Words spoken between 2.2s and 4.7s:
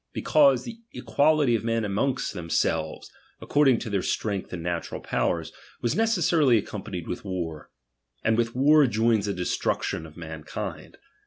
themselves, ac cording to their strength and